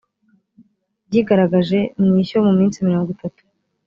[1.07, 3.41] byigaragaje mu ishyo mu minsi mirongo itatu